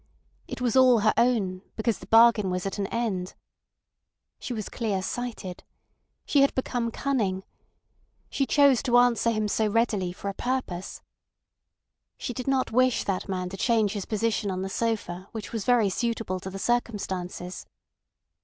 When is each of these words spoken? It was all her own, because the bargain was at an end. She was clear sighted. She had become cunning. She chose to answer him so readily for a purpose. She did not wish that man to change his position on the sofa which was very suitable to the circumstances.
It 0.47 0.61
was 0.61 0.75
all 0.75 1.01
her 1.01 1.13
own, 1.15 1.61
because 1.75 1.99
the 1.99 2.07
bargain 2.07 2.49
was 2.49 2.65
at 2.65 2.79
an 2.79 2.87
end. 2.87 3.35
She 4.39 4.51
was 4.51 4.67
clear 4.67 5.03
sighted. 5.03 5.63
She 6.25 6.41
had 6.41 6.55
become 6.55 6.89
cunning. 6.89 7.43
She 8.27 8.47
chose 8.47 8.81
to 8.81 8.97
answer 8.97 9.29
him 9.29 9.47
so 9.47 9.67
readily 9.67 10.11
for 10.11 10.27
a 10.27 10.33
purpose. 10.33 11.03
She 12.17 12.33
did 12.33 12.47
not 12.47 12.71
wish 12.71 13.03
that 13.03 13.29
man 13.29 13.49
to 13.49 13.57
change 13.57 13.91
his 13.93 14.05
position 14.05 14.49
on 14.49 14.63
the 14.63 14.69
sofa 14.69 15.27
which 15.33 15.53
was 15.53 15.65
very 15.65 15.91
suitable 15.91 16.39
to 16.39 16.49
the 16.49 16.57
circumstances. 16.57 17.67